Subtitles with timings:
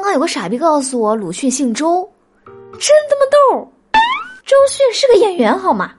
[0.00, 2.10] 刚刚有个傻逼告诉我鲁迅姓周，
[2.46, 3.70] 真他妈逗！
[4.46, 5.92] 周迅是个演员好吗？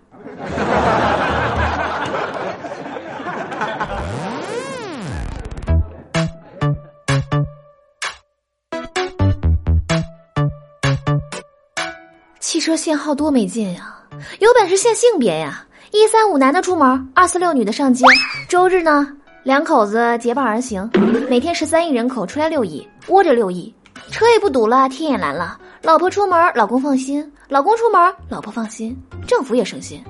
[12.40, 14.00] 汽车限号多没劲呀！
[14.40, 15.64] 有本事限性别呀！
[15.92, 18.04] 一三五男的出门，二四六女的上街。
[18.50, 19.08] 周日呢，
[19.44, 20.90] 两口子结伴而行，
[21.30, 23.72] 每天十三亿人口出来六亿，窝着六亿，
[24.12, 25.58] 车也不堵了，天也蓝了。
[25.82, 28.96] 老婆出门，老公放心；老公出门，老婆放心。
[29.26, 30.04] 政府也省心，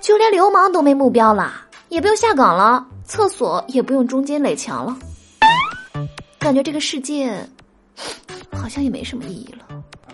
[0.00, 1.52] 就连流氓都没目标了，
[1.88, 4.96] 也不用下岗了，厕所也不用中间垒墙了。
[6.38, 7.46] 感觉这个世界
[8.52, 9.64] 好像也没什么意义了。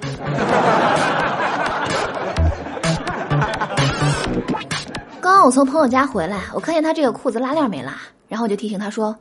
[5.21, 7.95] 刚我从朋友家回来，我看见他这个裤子拉链没拉，
[8.29, 9.17] 然后我就提醒他说：“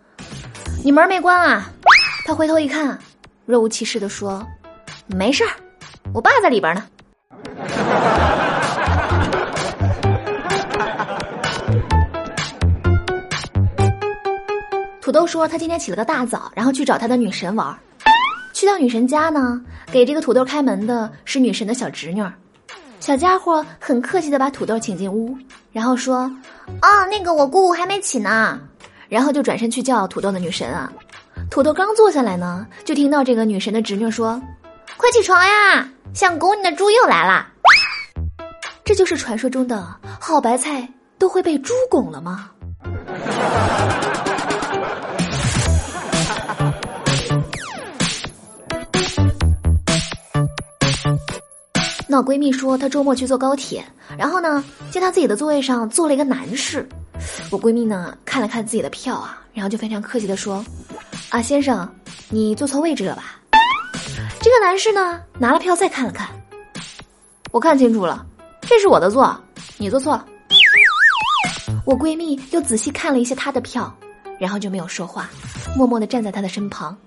[0.84, 1.70] 你门没关啊？”
[2.26, 3.00] 他回头一看，
[3.50, 4.46] 若无其事的说
[5.10, 5.50] ：“没事儿，
[6.14, 6.84] 我爸在里边呢。”
[15.02, 17.76] 土豆说他今天起了个大早，然后去找他的女神玩。
[18.54, 19.60] 去到女神家呢，
[19.92, 22.24] 给这个土豆开门的是女神的小侄女。
[23.00, 25.36] 小家伙很客气的把土豆请进屋，
[25.72, 26.32] 然后说
[26.82, 28.62] ：“啊，那个我姑姑还没起呢。”
[29.10, 30.94] 然后就转身去叫土豆的女神啊。
[31.50, 34.42] 土豆刚坐下来呢，就听到这个女神的侄女说
[34.98, 37.48] ：“快起床呀，想拱你的猪又来了。”
[38.84, 39.88] 这就是传说中的
[40.20, 42.50] 好白菜都会被猪拱了吗？
[52.08, 53.86] 那我闺蜜说她周末去坐高铁，
[54.18, 56.88] 然后呢，见她自己的座位上坐了一个男士。
[57.52, 60.66] 我闺蜜呢看了看自己的票啊，然后就非常客气的说
[61.30, 61.88] ：“啊，先生，
[62.30, 63.40] 你坐错位置了吧？”
[64.42, 66.28] 这个男士呢拿了票再看了看，
[67.52, 68.26] 我看清楚了，
[68.62, 69.40] 这是我的座，
[69.78, 70.26] 你坐错了。
[71.86, 73.94] 我闺蜜又仔细看了一下他的票，
[74.40, 75.30] 然后就没有说话，
[75.76, 76.98] 默默的站在他的身旁。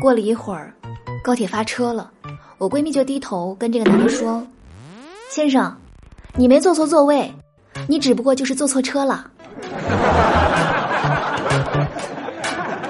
[0.00, 0.72] 过了一会儿，
[1.24, 2.10] 高铁发车了。
[2.58, 4.46] 我闺蜜就低头跟这个男的说
[5.30, 5.76] ：“先生，
[6.36, 7.32] 你没坐错座位，
[7.88, 9.28] 你只不过就是坐错车了。”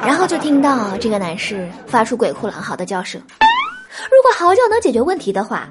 [0.02, 3.20] 然后就听到这个男士发出鬼哭狼嚎的叫声。
[3.30, 5.68] 如果嚎叫能解决问题的话，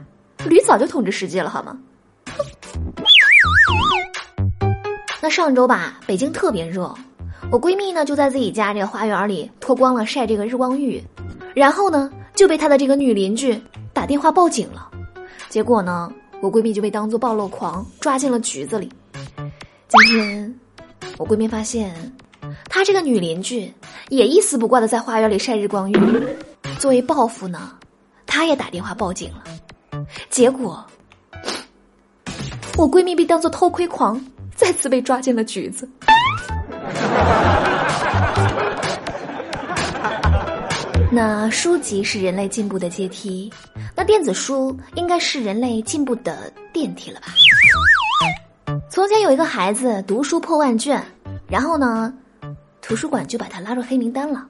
[0.47, 1.77] 驴早就统治世界了，好吗？
[5.21, 6.93] 那上周吧，北京特别热，
[7.51, 11.03] 我闺蜜呢就在自己家这个花园里脱光了晒这个日光浴，
[11.53, 13.61] 然后呢就被她的这个女邻居。
[13.93, 14.89] 打电话报警了，
[15.49, 16.11] 结果呢，
[16.41, 18.89] 我闺蜜就被当做暴露狂抓进了局子里。
[19.89, 20.59] 今天，
[21.17, 21.93] 我闺蜜发现，
[22.69, 23.71] 她这个女邻居
[24.09, 25.97] 也一丝不挂的在花园里晒日光浴。
[26.79, 27.71] 作为报复呢，
[28.25, 29.43] 她也打电话报警了。
[30.29, 30.85] 结果，
[32.77, 34.19] 我闺蜜被当做偷窥狂，
[34.55, 35.87] 再次被抓进了局子。
[41.13, 43.51] 那书籍是人类进步的阶梯，
[43.95, 47.27] 那电子书应该是人类进步的电梯了吧？
[48.89, 51.03] 从前有一个孩子读书破万卷，
[51.47, 52.13] 然后呢，
[52.91, 54.45] 图书馆就把他拉入黑名单了。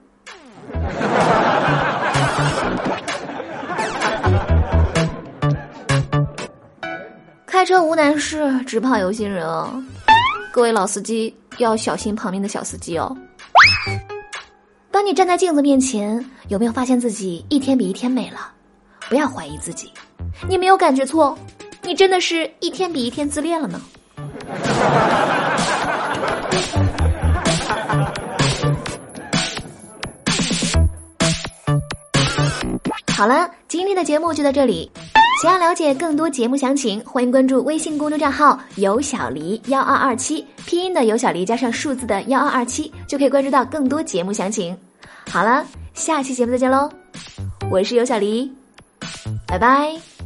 [7.45, 9.71] 开车无难事，只怕有心人哦。
[10.51, 13.15] 各位老司机要小心旁边的小司机哦。
[14.89, 18.51] 当你站在镜子面前，有没有发现自己一天比一天美了？
[19.07, 19.93] 不要怀疑自己，
[20.49, 21.37] 你没有感觉错，
[21.83, 23.79] 你真的是一天比一天自恋了呢。
[33.21, 34.89] 好了，今天的节目就到这里。
[35.43, 44.75] 想要了解更多节目详情，欢迎关注微信公众账号“有小黎幺二二七”，拼音的有小黎加上数字的幺二二七，就可以关注到更多节目详情。
[45.29, 45.63] 好了，
[45.93, 46.89] 下期节目再见喽！
[47.69, 48.51] 我是有小黎，
[49.45, 50.20] 拜拜。